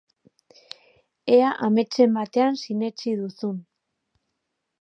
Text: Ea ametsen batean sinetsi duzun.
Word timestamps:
Ea 1.35 1.51
ametsen 1.67 2.17
batean 2.17 2.59
sinetsi 2.65 3.17
duzun. 3.23 3.63